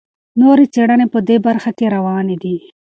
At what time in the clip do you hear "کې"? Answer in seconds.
1.77-1.85